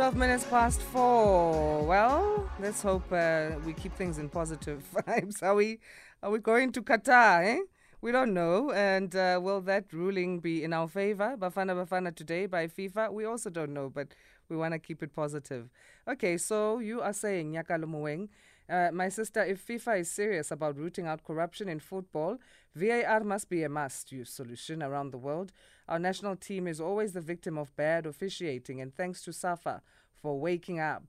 [0.00, 1.84] 12 minutes past four.
[1.84, 5.42] Well, let's hope uh, we keep things in positive vibes.
[5.42, 5.78] Are we,
[6.22, 7.58] are we going to Qatar, eh?
[8.00, 8.70] We don't know.
[8.72, 11.36] And uh, will that ruling be in our favor?
[11.38, 13.12] Bafana Bafana today by FIFA?
[13.12, 14.14] We also don't know, but
[14.48, 15.68] we want to keep it positive.
[16.08, 18.30] Okay, so you are saying, Nyakalo Mueng,
[18.70, 22.38] uh, my sister, if FIFA is serious about rooting out corruption in football,
[22.74, 25.52] VAR must be a must use solution around the world.
[25.88, 29.82] Our national team is always the victim of bad officiating, and thanks to SAFA
[30.14, 31.02] for waking up.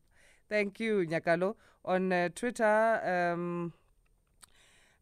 [0.50, 1.55] Thank you, Nyakalo.
[1.86, 3.73] On uh, Twitter, um,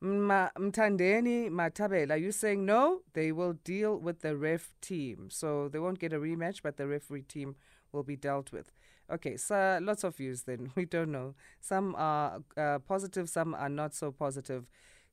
[0.02, 5.30] Ma- Mtandeni Matabela, you saying no, they will deal with the ref team.
[5.30, 7.56] So they won't get a rematch, but the referee team
[7.92, 8.72] will be dealt with.
[9.12, 10.72] Okay, so lots of views then.
[10.76, 11.36] We don't know.
[11.60, 14.66] Some are uh, positive, some are not so positive.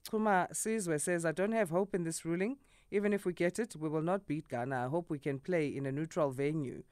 [0.09, 2.59] Kuma Sizwe says, I don't have hope in this ruling.
[2.91, 4.87] Even if we get it, we will not beat Ghana.
[4.87, 6.85] I hope we can play in a neutral venue.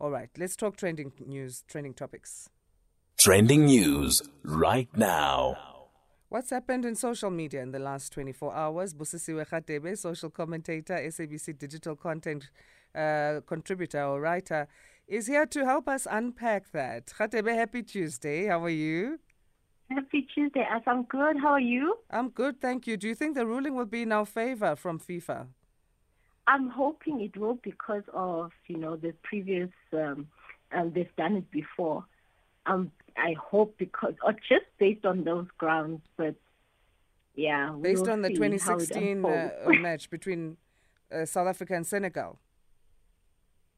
[0.00, 2.48] All right, let's talk trending news, trending topics.
[3.18, 5.56] Trending news right now.
[6.28, 8.94] What's happened in social media in the last 24 hours?
[8.94, 12.50] Busisiwe Radebe, social commentator, SABC digital content
[12.94, 14.68] uh, contributor or writer,
[15.08, 17.06] is here to help us unpack that.
[17.18, 18.46] Radebe, happy Tuesday.
[18.46, 19.18] How are you?
[19.90, 21.36] Happy Tuesday, as I'm good.
[21.38, 21.98] How are you?
[22.10, 22.96] I'm good, thank you.
[22.96, 25.48] Do you think the ruling will be in our favor from FIFA?
[26.46, 30.26] I'm hoping it will because of you know the previous um,
[30.72, 32.04] um they've done it before.
[32.66, 36.34] Um, I hope because or just based on those grounds, but
[37.34, 40.56] yeah, Based on the see how it 2016 uh, match between
[41.12, 42.38] uh, South Africa and Senegal,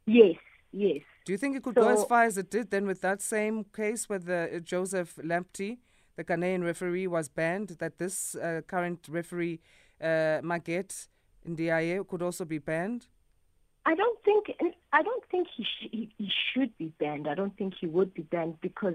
[0.06, 0.36] yes,
[0.72, 1.02] yes.
[1.24, 3.64] do you think it could go as far as it did then with that same
[3.64, 5.78] case where the uh, Joseph Lamptey,
[6.16, 7.68] the Ghanaian referee, was banned?
[7.80, 9.60] That this uh, current referee,
[10.00, 11.08] uh, Maguette
[11.48, 13.06] Ndiaye, could also be banned?
[13.86, 14.46] I don't think
[14.92, 17.28] I don't think he, sh- he he should be banned.
[17.28, 18.94] I don't think he would be banned because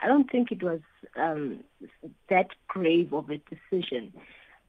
[0.00, 0.80] I don't think it was
[1.16, 1.60] um,
[2.28, 4.12] that grave of a decision.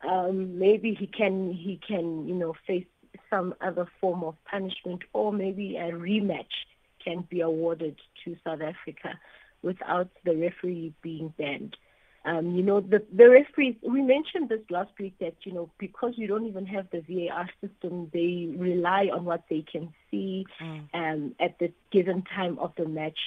[0.08, 2.86] Um, maybe he can he can you know face
[3.30, 6.46] some other form of punishment, or maybe a rematch
[7.04, 9.20] can be awarded to South Africa
[9.62, 11.76] without the referee being banned.
[12.26, 16.16] Um, you know, the, the referees, we mentioned this last week that, you know, because
[16.18, 20.46] we don't even have the VAR system, they rely on what they can see
[20.94, 23.18] um, at the given time of the match.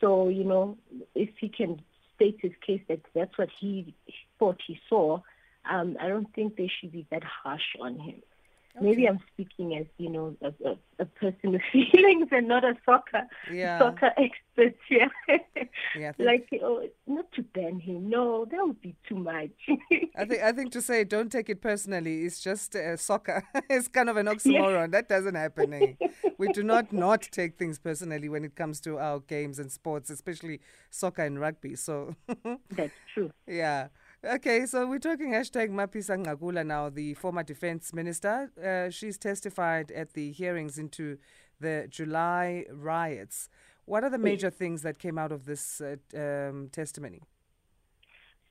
[0.00, 0.76] So, you know,
[1.14, 1.80] if he can
[2.16, 3.94] state his case that that's what he
[4.40, 5.20] thought he saw,
[5.70, 8.22] um, I don't think they should be that harsh on him.
[8.80, 12.74] Maybe I'm speaking as, you know, a, a, a person with feelings and not a
[12.84, 13.22] soccer
[13.52, 13.78] Yeah.
[13.78, 15.10] soccer expert here.
[15.96, 18.08] Yeah, like, oh, not to ban him.
[18.08, 19.50] No, that would be too much.
[20.16, 23.44] I think I think to say don't take it personally is just uh, soccer.
[23.70, 24.92] it's kind of an oxymoron.
[24.92, 25.72] That doesn't happen.
[25.72, 25.92] Eh?
[26.38, 30.10] we do not not take things personally when it comes to our games and sports,
[30.10, 30.60] especially
[30.90, 31.76] soccer and rugby.
[31.76, 32.14] So
[32.70, 33.30] That's true.
[33.46, 33.88] yeah.
[34.24, 38.50] Okay, so we're talking hashtag Mapisa Nqakula now, the former defense minister.
[38.60, 41.18] Uh, she's testified at the hearings into
[41.60, 43.48] the July riots.
[43.84, 47.22] What are the major things that came out of this uh, um, testimony?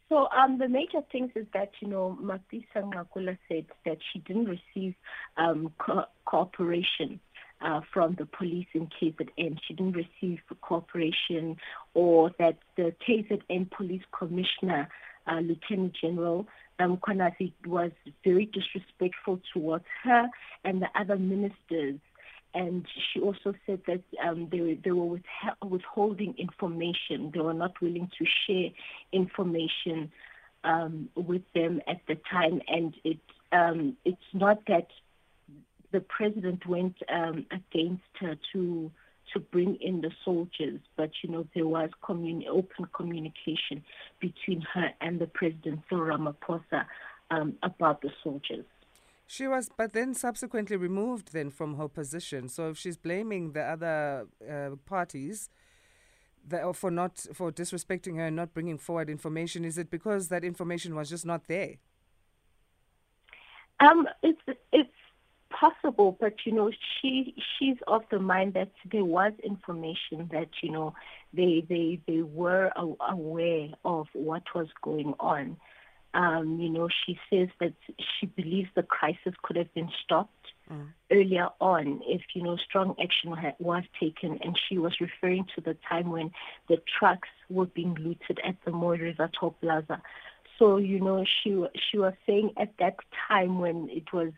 [0.08, 4.46] So um, the major things is that, you know, Mapisa Nqakula said that she didn't
[4.46, 4.96] receive
[5.36, 7.20] um, co- cooperation
[7.62, 9.60] uh, from the police in KZN.
[9.68, 11.58] She didn't receive cooperation
[11.94, 14.88] or that the KZN police commissioner,
[15.28, 16.48] uh, Lieutenant General.
[16.80, 17.92] Um, Kwanasi, was
[18.24, 20.30] very disrespectful towards her
[20.64, 22.00] and the other ministers.
[22.54, 25.20] And she also said that um, they, they were
[25.64, 27.32] withholding information.
[27.34, 28.70] They were not willing to share
[29.12, 30.12] information
[30.64, 33.20] um, with them at the time, and it
[33.52, 34.88] um, it's not that
[35.92, 38.92] the president went um, against her to
[39.34, 43.84] to bring in the soldiers, but you know there was communi- open communication
[44.20, 46.86] between her and the president, Cyril Ramaphosa,
[47.32, 48.66] um, about the soldiers.
[49.30, 52.48] She was, but then subsequently removed then from her position.
[52.48, 55.50] So if she's blaming the other uh, parties
[56.48, 60.46] that, for not for disrespecting her and not bringing forward information, is it because that
[60.46, 61.76] information was just not there?
[63.80, 64.42] Um, it's
[64.72, 64.90] it's
[65.50, 70.72] possible, but you know, she she's of the mind that there was information that you
[70.72, 70.94] know
[71.34, 72.72] they they they were
[73.10, 75.58] aware of what was going on.
[76.14, 80.32] Um, you know, she says that she believes the crisis could have been stopped
[81.12, 85.62] earlier on if you know strong action ha- was taken, and she was referring to
[85.62, 86.32] the time when
[86.68, 90.02] the trucks were being looted at the Mooi River Toll Plaza.
[90.60, 92.96] So you know, she she was saying at that
[93.28, 94.32] time when it was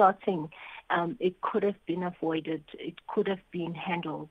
[0.00, 0.48] starting,
[0.88, 2.64] um, it could have been avoided.
[2.74, 4.30] It could have been handled,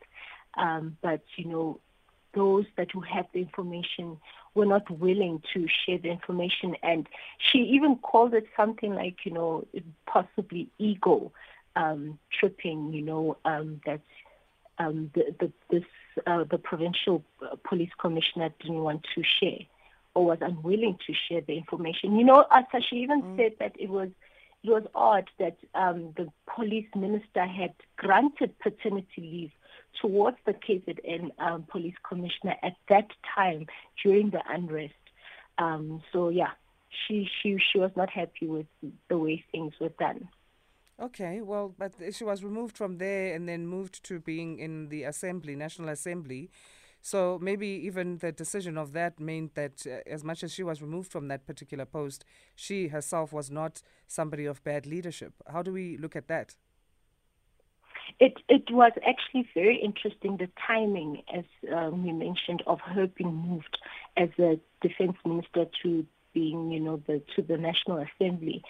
[0.57, 1.79] um, but you know,
[2.33, 4.17] those that who have the information
[4.55, 6.75] were not willing to share the information.
[6.83, 7.07] And
[7.37, 9.65] she even called it something like, you know,
[10.05, 11.31] possibly ego
[11.75, 14.01] um, tripping, you know, um, that
[14.79, 15.83] um, the, the, this,
[16.27, 19.59] uh, the provincial uh, police commissioner didn't want to share
[20.15, 22.15] or was unwilling to share the information.
[22.15, 23.37] You know, Asa, she even mm.
[23.37, 24.09] said that it was
[24.63, 29.51] it was odd that um, the police minister had granted paternity leave
[30.01, 33.67] towards the KZN um, police commissioner at that time
[34.03, 34.93] during the unrest.
[35.57, 36.51] Um, so yeah,
[36.89, 38.67] she she she was not happy with
[39.09, 40.29] the way things were done.
[41.01, 45.03] Okay, well, but she was removed from there and then moved to being in the
[45.03, 46.49] assembly, National Assembly.
[47.01, 50.81] So maybe even the decision of that meant that uh, as much as she was
[50.81, 52.25] removed from that particular post,
[52.55, 55.33] she herself was not somebody of bad leadership.
[55.47, 56.55] How do we look at that?
[58.19, 63.33] It it was actually very interesting the timing, as um, we mentioned, of her being
[63.33, 63.77] moved
[64.17, 68.63] as a defense minister to being, you know, the to the National Assembly.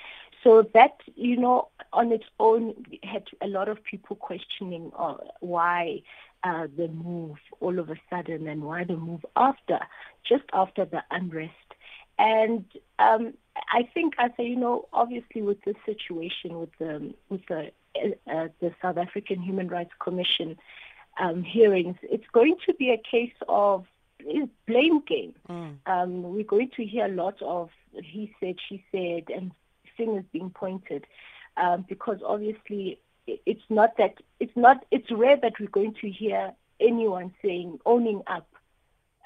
[0.44, 6.02] So that, you know, on its own had a lot of people questioning uh, why
[6.44, 9.80] uh, the move all of a sudden and why the move after,
[10.28, 11.54] just after the unrest.
[12.18, 12.66] And
[12.98, 13.34] um,
[13.74, 17.72] I think, I say, you know, obviously with this situation with the with the
[18.32, 20.58] uh, the South African Human Rights Commission
[21.20, 23.86] um, hearings, it's going to be a case of
[24.68, 25.34] blame game.
[25.50, 25.78] Mm.
[25.86, 29.52] Um, we're going to hear a lot of he said, she said, and
[29.98, 31.06] fingers being pointed,
[31.58, 33.00] um, because obviously
[33.46, 38.22] it's not that it's not it's rare that we're going to hear anyone saying owning
[38.28, 38.48] up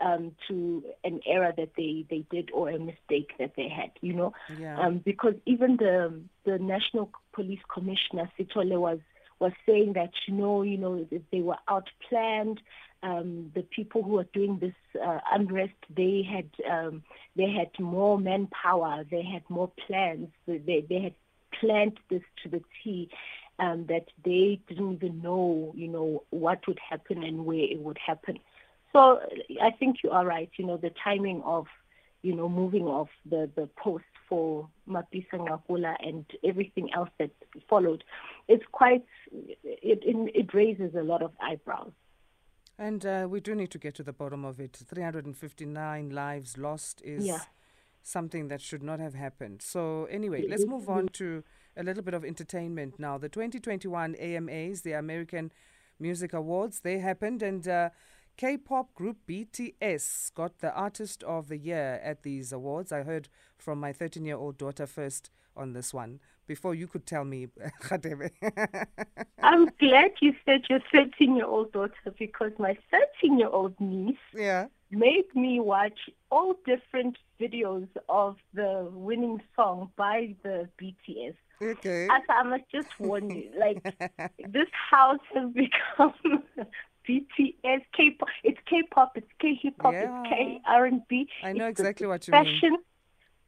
[0.04, 4.14] um, to an error that they, they did or a mistake that they had, you
[4.14, 4.78] know, yeah.
[4.80, 9.00] um, because even the the National Police Commissioner Sithole was
[9.40, 12.60] was saying that you know you know they were outplanned.
[13.02, 17.04] Um, the people who were doing this uh, unrest, they had um,
[17.36, 21.14] they had more manpower, they had more plans, they they had
[21.60, 23.10] planned this to the T,
[23.60, 27.98] um, that they didn't even know, you know, what would happen and where it would
[27.98, 28.40] happen.
[28.92, 29.20] So
[29.62, 30.50] I think you are right.
[30.58, 31.68] You know, the timing of,
[32.22, 37.32] you know, moving off the, the post for Mapisa Nqakula and everything else that
[37.70, 38.04] followed,
[38.48, 41.92] it's quite, it, it, it raises a lot of eyebrows.
[42.78, 44.80] And uh, we do need to get to the bottom of it.
[44.88, 47.40] 359 lives lost is yeah.
[48.04, 49.62] Something that should not have happened.
[49.62, 51.44] So, anyway, let's move on to
[51.76, 53.18] a little bit of entertainment now.
[53.18, 55.52] The 2021 AMAs, the American
[56.00, 57.90] Music Awards, they happened, and uh,
[58.38, 62.92] K pop group BTS got the Artist of the Year at these awards.
[62.92, 67.06] I heard from my 13 year old daughter first on this one before you could
[67.06, 67.48] tell me,
[69.42, 74.18] I'm glad you said your 13 year old daughter because my 13 year old niece
[74.36, 74.68] yeah.
[74.94, 76.00] Made me watch
[76.30, 81.36] all different videos of the winning song by the BTS.
[81.62, 82.08] Okay.
[82.12, 83.84] As I must just warn you, like
[84.52, 86.44] this house has become
[87.08, 88.30] BTS, K-pop.
[88.44, 90.22] It's K-pop, it's K-hip hop, yeah.
[90.22, 91.30] it's K-R&B.
[91.44, 92.78] I know it's exactly what you fashion, mean.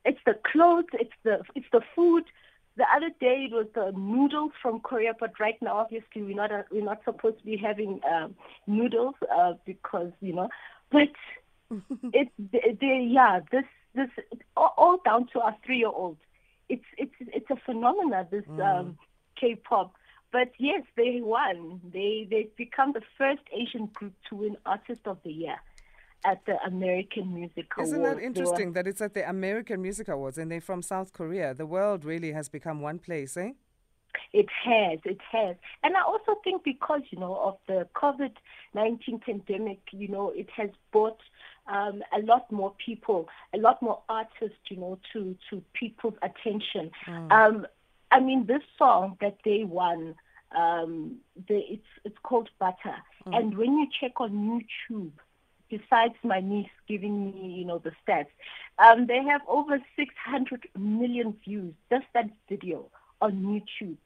[0.05, 2.23] It's the clothes, it's the it's the food.
[2.77, 6.51] The other day it was the noodles from Korea, but right now obviously we're not
[6.71, 8.35] we're not supposed to be having um,
[8.67, 10.49] noodles uh, because you know.
[10.91, 11.09] But
[12.13, 14.09] it the, the, yeah this this
[14.55, 16.17] all, all down to our three year old.
[16.69, 18.79] It's it's it's a phenomenon this mm.
[18.79, 18.97] um,
[19.39, 19.93] K-pop
[20.35, 21.79] but yes, they won.
[21.93, 25.55] They they've become the first Asian group to win Artist of the Year
[26.25, 27.91] at the American Music Awards.
[27.93, 31.53] Isn't that interesting that it's at the American Music Awards and they're from South Korea?
[31.53, 33.51] The world really has become one place, eh?
[34.33, 35.55] It has, it has.
[35.83, 38.33] And I also think because, you know, of the COVID
[38.73, 41.21] 19 pandemic, you know, it has brought
[41.67, 46.91] um, a lot more people, a lot more artists, you know, to, to people's attention.
[47.07, 47.31] Mm.
[47.31, 47.67] Um,
[48.11, 50.15] I mean, this song that they won
[50.55, 51.17] um,
[51.47, 52.97] the, it's it's called Butter.
[53.27, 53.37] Mm.
[53.37, 55.11] And when you check on YouTube,
[55.69, 58.27] besides my niece giving me, you know, the stats,
[58.79, 61.73] um, they have over 600 million views.
[61.89, 62.89] Just that video
[63.21, 63.97] on YouTube,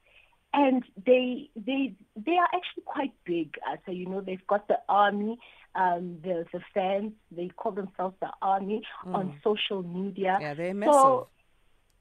[0.54, 3.58] and they they they are actually quite big.
[3.68, 5.38] Uh, so you know, they've got the army.
[5.76, 9.14] Um, the the fans they call themselves the army mm.
[9.14, 10.38] on social media.
[10.42, 10.94] Yeah, they're massive.
[10.94, 11.28] So,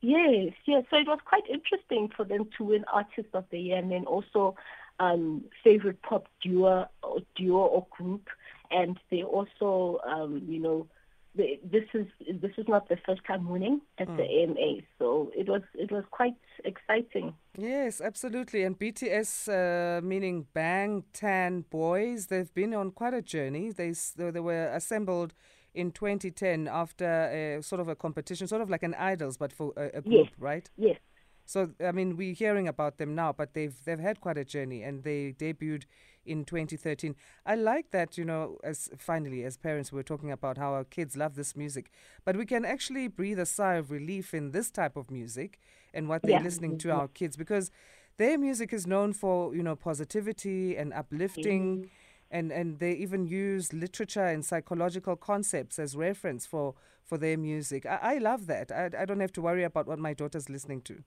[0.01, 0.85] Yes, yes.
[0.91, 4.05] So it was quite interesting for them to win Artist of the Year and then
[4.05, 4.55] also
[5.01, 8.29] um, favorite pop duo or duo or group.
[8.71, 10.87] And they also, um, you know,
[11.35, 12.07] this is
[12.41, 14.17] this is not the first time winning at mm.
[14.17, 17.35] the AMA, so it was it was quite exciting.
[17.57, 18.65] Yes, absolutely.
[18.65, 23.71] And BTS, uh, meaning Bangtan Boys, they've been on quite a journey.
[23.71, 25.35] They they were assembled
[25.75, 29.73] in 2010 after a, sort of a competition, sort of like an idols, but for
[29.77, 30.33] a, a group, yes.
[30.39, 30.71] right?
[30.77, 30.99] Yes.
[31.45, 34.83] So I mean, we're hearing about them now, but they've they've had quite a journey,
[34.83, 35.85] and they debuted
[36.25, 37.15] in 2013.
[37.47, 41.17] I like that, you know, as finally, as parents, we're talking about how our kids
[41.17, 41.91] love this music,
[42.25, 45.59] but we can actually breathe a sigh of relief in this type of music
[45.95, 46.43] and what they're yeah.
[46.43, 47.71] listening to our kids because
[48.19, 51.77] their music is known for, you know, positivity and uplifting.
[51.77, 51.87] Mm-hmm.
[52.31, 57.87] And, and they even use literature and psychological concepts as reference for, for their music.
[57.87, 58.71] I, I love that.
[58.71, 61.03] I, I don't have to worry about what my daughter's listening to.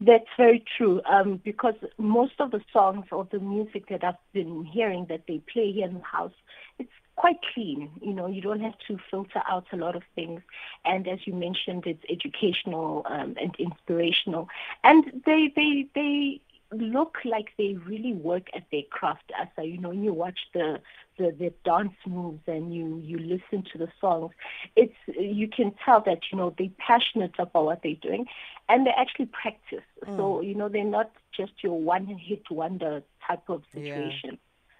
[0.00, 1.00] That's very true.
[1.08, 5.40] Um, because most of the songs or the music that I've been hearing that they
[5.52, 6.32] play here in the house,
[6.78, 7.90] it's quite clean.
[8.02, 10.42] You know, you don't have to filter out a lot of things.
[10.84, 14.48] And as you mentioned, it's educational um, and inspirational.
[14.82, 16.40] And they they they
[16.78, 19.32] look like they really work at their craft.
[19.40, 20.80] As you know, you watch the,
[21.18, 24.32] the the dance moves and you you listen to the songs,
[24.76, 28.26] it's you can tell that you know they're passionate about what they're doing,
[28.68, 29.84] and they actually practice.
[30.06, 30.16] Mm.
[30.16, 34.38] So you know they're not just your one hit wonder type of situation.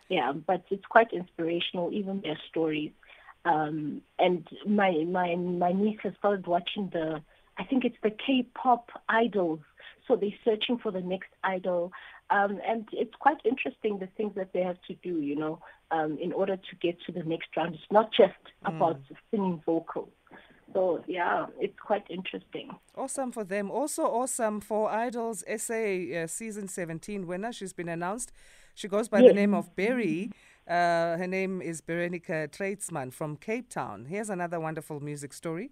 [0.09, 0.17] Yeah.
[0.17, 1.93] yeah, but it's quite inspirational.
[1.93, 2.93] Even their stories.
[3.45, 7.21] Um, and my my my niece has started watching the
[7.59, 9.61] I think it's the K-pop idols
[10.07, 11.93] so they're searching for the next idol.
[12.31, 16.19] Um, and it's quite interesting the things that they have to do, you know, um,
[16.21, 17.75] in order to get to the next round.
[17.75, 18.33] It's not just
[18.65, 18.77] mm.
[18.77, 20.11] about singing vocals.
[20.73, 22.71] So yeah, it's quite interesting.
[22.97, 23.71] Awesome for them.
[23.71, 27.53] Also awesome for Idols SA uh, season 17 winner.
[27.53, 28.33] She's been announced.
[28.75, 29.29] She goes by yes.
[29.29, 30.33] the name of Berry.
[30.67, 34.07] Uh, her name is Berenike Trytsman from Cape Town.
[34.07, 35.71] Here's another wonderful music story.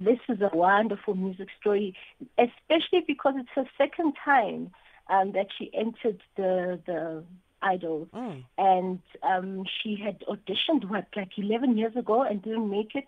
[0.00, 1.94] This is a wonderful music story,
[2.38, 4.70] especially because it's her second time
[5.08, 7.24] um, that she entered the the
[7.60, 8.44] Idol, mm.
[8.56, 13.06] and um, she had auditioned what like 11 years ago and didn't make it.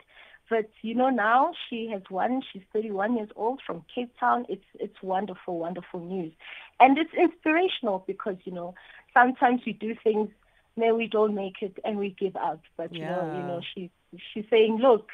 [0.48, 2.42] But you know now she has won.
[2.52, 4.46] She's 31 years old from Cape Town.
[4.48, 6.32] It's it's wonderful, wonderful news,
[6.80, 8.74] and it's inspirational because you know
[9.14, 10.30] sometimes we do things,
[10.76, 12.60] then we don't make it and we give up.
[12.76, 13.90] But you know, you know she
[14.34, 15.10] she's saying, look,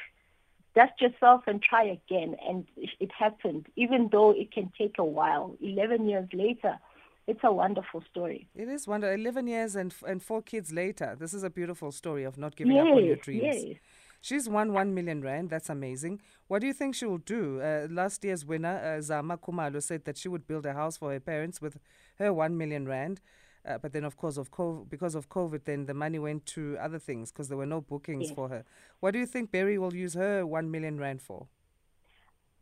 [0.77, 2.37] dust yourself and try again.
[2.49, 2.67] And
[3.01, 5.57] it happened, even though it can take a while.
[5.61, 6.79] 11 years later,
[7.27, 8.47] it's a wonderful story.
[8.55, 9.15] It is wonderful.
[9.15, 11.17] 11 years and, and four kids later.
[11.19, 13.43] This is a beautiful story of not giving yes, up on your dreams.
[13.45, 13.77] Yes.
[14.21, 15.51] She's won 1 million rand.
[15.51, 16.21] That's amazing.
[16.49, 17.61] What do you think she will do?
[17.61, 21.13] Uh, last year's winner, uh, Zama Khumalo, said that she would build a house for
[21.13, 21.79] her parents with
[22.19, 23.21] her 1 million rand.
[23.67, 26.77] Uh, but then, of course, of COVID, because of COVID, then the money went to
[26.81, 28.65] other things because there were no bookings for her.
[29.01, 31.49] What do you think Berry will use her one million rand for?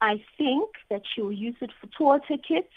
[0.00, 2.72] I think that she will use it for tour tickets.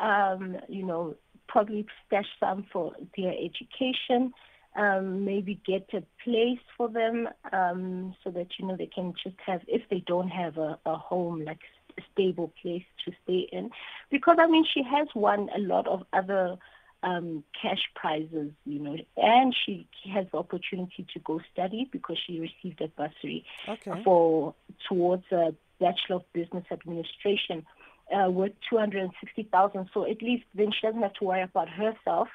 [0.00, 1.16] Um, you know,
[1.48, 4.32] probably stash some for their education.
[4.76, 9.34] Um, maybe get a place for them um, so that you know they can just
[9.44, 11.58] have if they don't have a, a home like
[11.98, 13.70] a stable place to stay in
[14.10, 16.58] because I mean she has won a lot of other
[17.02, 22.40] um, cash prizes, you know, and she has the opportunity to go study because she
[22.40, 24.02] received a bursary okay.
[24.04, 24.54] for
[24.88, 27.64] towards a Bachelor of Business Administration
[28.12, 29.90] uh, worth 260,000.
[29.94, 32.28] So at least then she doesn't have to worry about herself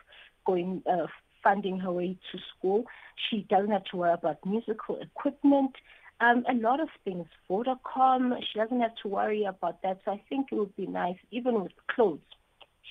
[0.46, 1.08] going uh,
[1.44, 2.86] funding her way to school.
[3.30, 5.76] She doesn't have to worry about musical equipment.
[6.22, 10.00] Um, a lot of things, Vodacom, she doesn't have to worry about that.
[10.06, 12.22] So I think it would be nice, even with clothes,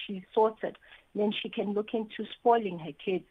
[0.07, 0.76] she's sorted
[1.14, 3.25] then she can look into spoiling her kids,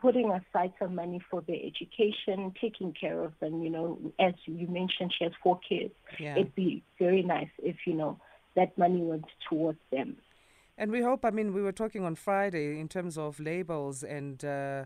[0.00, 3.62] putting aside some money for their education, taking care of them.
[3.62, 5.94] You know, as you mentioned, she has four kids.
[6.18, 6.34] Yeah.
[6.36, 8.18] It'd be very nice if, you know,
[8.54, 10.16] that money went towards them.
[10.76, 14.44] And we hope, I mean, we were talking on Friday in terms of labels and
[14.44, 14.84] uh,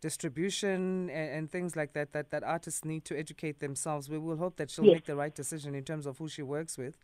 [0.00, 4.08] distribution and, and, things like that, that, that artists need to educate themselves.
[4.08, 4.94] We will hope that she'll yes.
[4.94, 6.98] make the right decision in terms of who she works with.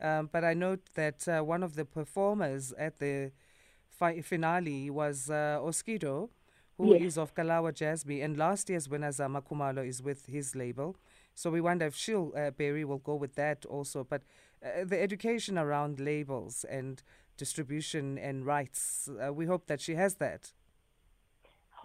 [0.00, 3.32] Um, but I note that uh, one of the performers at the
[4.00, 6.30] fi- finale was uh, Oskido,
[6.76, 7.02] who yes.
[7.08, 10.96] is of Kalawa Jazmee, and last year's winner Zama Khumalo is with his label.
[11.34, 14.04] So we wonder if she'll uh, Berry will go with that also.
[14.12, 14.22] But
[14.64, 17.02] uh, the education around labels and
[17.36, 20.52] distribution and rights, uh, we hope that she has that.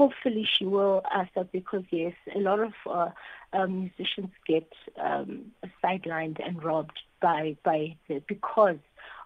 [0.01, 3.11] Hopefully she will, Asa, because yes, a lot of uh,
[3.53, 4.69] um, musicians get
[5.01, 8.81] um, sidelined and robbed by by the, because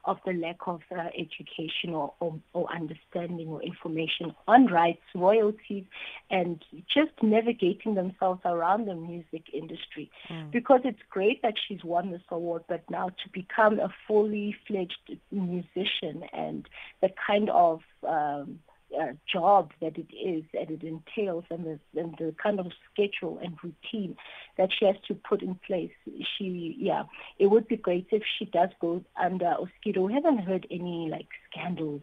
[0.09, 5.83] of the lack of uh, education or, or, or, understanding or information on rights, royalties,
[6.31, 10.09] and just navigating themselves around the music industry.
[10.31, 10.49] Mm.
[10.49, 15.19] Because it's great that she's won this award, but now to become a fully fledged
[15.31, 16.67] musician and
[17.03, 18.57] the kind of um,
[18.98, 23.39] uh, job that it is that it entails and the, and the kind of schedule
[23.43, 24.15] and routine
[24.58, 25.91] that she has to put in place.
[26.38, 27.03] She, yeah,
[27.38, 30.08] it would be great if she does go under Oskido.
[30.08, 32.01] We haven't heard any like scandals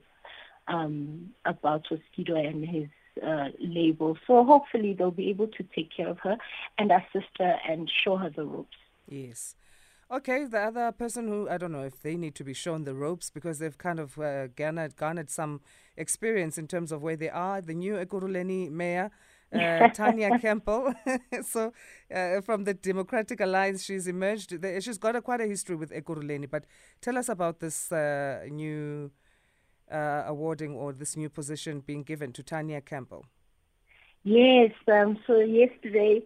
[0.68, 2.88] um, about Oskido and his
[3.24, 4.16] uh, label.
[4.26, 6.36] So hopefully they'll be able to take care of her
[6.78, 8.76] and assist her and show her the ropes.
[9.08, 9.54] Yes.
[10.08, 12.94] Okay, the other person who I don't know if they need to be shown the
[12.94, 15.60] ropes because they've kind of uh, garnered, garnered some
[15.96, 17.60] experience in terms of where they are.
[17.60, 19.10] The new Ekurhuleni mayor,
[19.52, 20.94] uh, Tania Campbell.
[21.42, 21.72] so,
[22.14, 24.54] uh, from the Democratic Alliance, she's emerged.
[24.80, 26.48] She's got a, quite a history with Ekurhuleni.
[26.48, 26.66] But
[27.00, 29.10] tell us about this uh, new
[29.90, 33.26] uh, awarding or this new position being given to Tania Campbell.
[34.22, 34.70] Yes.
[34.86, 36.22] Um, so yesterday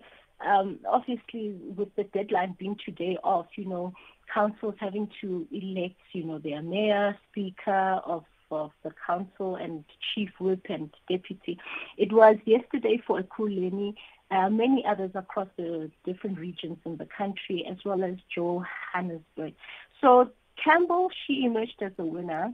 [0.46, 3.92] um, obviously with the deadline being today off, you know,
[4.32, 10.30] councils having to elect, you know, their mayor, speaker of, of the council and chief
[10.40, 11.58] whip and deputy.
[11.96, 13.94] It was yesterday for Ekurhuleni,
[14.30, 19.54] uh, many others across the different regions in the country, as well as Johannesburg.
[20.00, 20.30] So
[20.62, 22.52] Campbell, she emerged as a winner.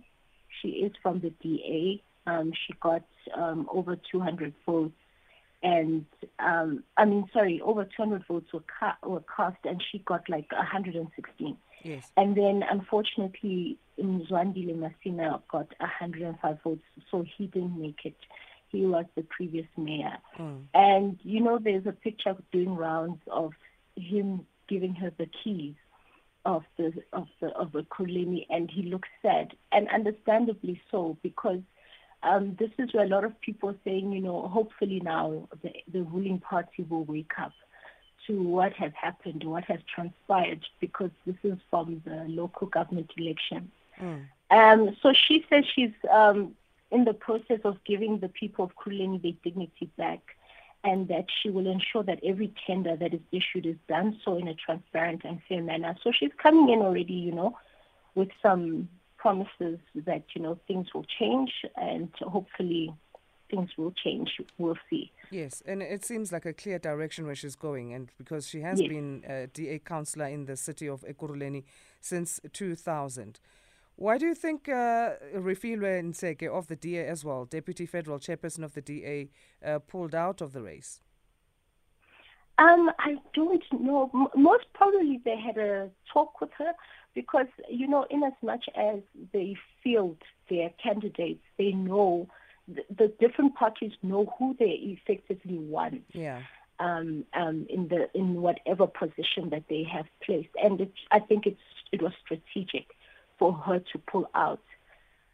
[0.63, 2.03] She is from the DA.
[2.27, 3.05] Um, she got
[3.37, 4.95] um, over 200 votes
[5.63, 6.05] and
[6.39, 10.51] um, I mean, sorry, over 200 votes were, ca- were cast, and she got like
[10.53, 11.57] 116.
[11.83, 12.11] Yes.
[12.17, 18.17] And then, unfortunately, Mzwandile Masina got 105 votes, so he didn't make it.
[18.69, 20.19] He was the previous mayor.
[20.39, 20.65] Mm.
[20.75, 23.53] And, you know, there's a picture doing rounds of
[23.97, 25.75] him giving her the keys
[26.45, 31.61] of the of the of the Kulini, and he looks sad, and understandably so, because
[32.23, 35.73] um, this is where a lot of people are saying, you know, hopefully now the,
[35.93, 37.53] the ruling party will wake up
[38.27, 43.71] to what has happened, what has transpired, because this is from the local government election.
[44.01, 44.27] Mm.
[44.51, 46.55] Um, so she says she's um,
[46.91, 50.21] in the process of giving the people of Kuleni their dignity back
[50.85, 54.47] and that she will ensure that every tender that is issued is done so in
[54.47, 55.97] a transparent and fair manner.
[56.03, 57.59] So she's coming in already, you know,
[58.15, 62.95] with some promises that you know things will change and hopefully
[63.51, 64.31] things will change.
[64.59, 65.13] We'll see.
[65.31, 68.81] Yes, and it seems like a clear direction where she's going, and because she has
[68.81, 68.89] yes.
[68.89, 71.65] been a DA councillor in the city of Ekurhuleni
[72.01, 73.41] since 2000.
[73.99, 78.63] Why do you think uh, Refiloe Nt'sekhe of the DA as well, Deputy Federal Chairperson
[78.63, 79.31] of the DA,
[79.65, 81.01] uh, pulled out of the race?
[82.59, 84.11] Um, I don't know.
[84.15, 86.73] M- most probably they had a talk with her
[87.17, 89.01] because, you know, in as much as
[89.33, 90.19] they field
[90.51, 92.29] their candidates, they know
[92.69, 96.03] the, the different parties know who they effectively want.
[96.13, 96.43] Yeah.
[96.79, 101.47] Um, um, in the in whatever position that they have placed, and it's, I think
[101.47, 101.59] it's
[101.91, 102.89] it was strategic
[103.39, 104.61] for her to pull out.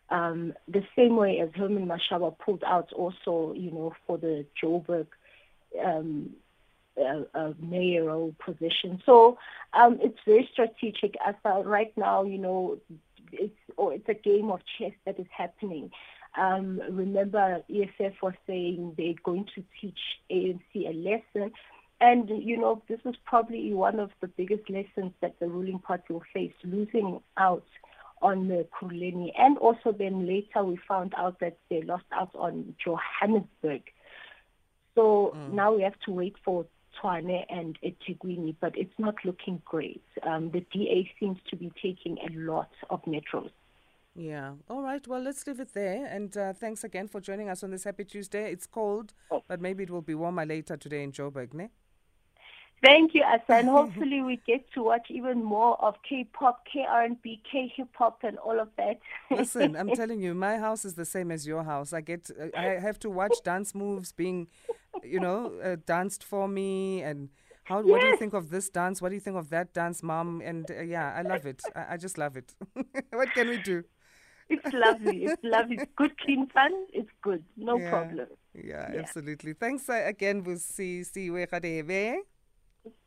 [0.09, 5.09] Um, the same way as Herman Mashaba pulled out also, you know, for the Joburg
[5.85, 6.31] um,
[6.97, 9.03] a, a mayoral position.
[9.05, 9.39] So
[9.73, 11.15] um, it's very strategic.
[11.27, 12.79] As uh, right now, you know,
[13.33, 15.91] it's or it's a game of chess that is happening.
[16.37, 19.99] Um, remember, EFF was saying they're going to teach
[20.31, 21.53] ANC a lesson.
[22.01, 26.13] And, you know, this is probably one of the biggest lessons that the ruling party
[26.13, 27.67] will face, losing out
[28.21, 29.33] on the Kuleni.
[29.39, 33.83] And also then later we found out that they lost out on Johannesburg.
[34.95, 35.53] So mm.
[35.53, 36.67] now we have to wait for
[37.03, 40.03] Tshwane and eThekwini, but it's not looking great.
[40.23, 43.51] Um, the DA seems to be taking a lot of metros.
[44.15, 44.53] Yeah.
[44.69, 45.07] All right.
[45.07, 46.05] Well, let's leave it there.
[46.07, 48.53] And uh, thanks again for joining us on this happy Tuesday.
[48.53, 49.43] It's cold, oh.
[49.49, 51.71] but maybe it will be warmer later today in Joburg, ne?
[52.83, 53.67] Thank you, Asan.
[53.69, 58.69] Hopefully, we get to watch even more of K-pop, K-R&B, K-hip hop, and all of
[58.77, 58.99] that.
[59.31, 61.93] Listen, I'm telling you, my house is the same as your house.
[61.93, 64.49] I get, uh, I have to watch dance moves being,
[65.03, 67.29] you know, uh, danced for me, and
[67.65, 67.79] how.
[67.79, 67.87] Yes.
[67.87, 69.01] What do you think of this dance?
[69.03, 70.41] What do you think of that dance, mom?
[70.45, 71.63] And uh, yeah, I love it.
[71.75, 72.55] I, I just love it.
[73.11, 73.85] what can we do?
[74.49, 75.25] It's lovely.
[75.25, 75.77] It's lovely.
[75.77, 76.73] It's good, clean fun.
[76.93, 77.45] It's good.
[77.57, 77.91] No yeah.
[77.91, 78.29] problem.
[78.55, 79.55] Yeah, yeah, absolutely.
[79.55, 81.47] Thanks uh, again, Busi Siwe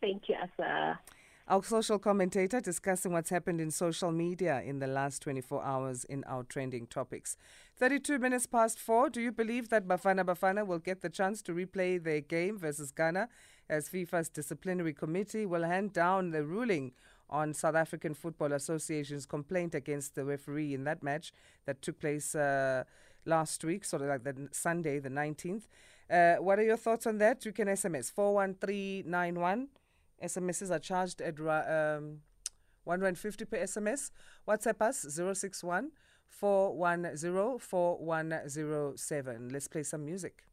[0.02, 1.00] Thank you, Asa.
[1.48, 6.24] Our social commentator discussing what's happened in social media in the last 24 hours in
[6.24, 7.38] our trending topics.
[7.78, 9.12] 32 minutes past four.
[9.12, 12.90] Do you believe that Bafana Bafana will get the chance to replay their game versus
[12.90, 13.30] Ghana
[13.70, 16.94] as FIFA's disciplinary committee will hand down the ruling
[17.30, 21.32] on South African Football Association's complaint against the referee in that match
[21.68, 22.86] that took place uh,
[23.26, 25.68] last week, sort of like the Sunday, the 19th.
[26.10, 27.46] Uh, what are your thoughts on that?
[27.46, 29.68] You can SMS 41391.
[30.24, 32.22] SMSs are charged at um,
[32.84, 34.12] 150 per SMS.
[34.48, 35.06] WhatsApp us
[35.40, 35.92] 061
[36.28, 39.50] 410 4107.
[39.50, 40.44] Let's play some music.